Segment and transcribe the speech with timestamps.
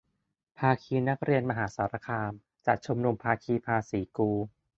[0.59, 2.31] ภาคีนักเรียนมหาสารคาม
[2.65, 4.29] จัดชุมนุม ภาคีภาษีกู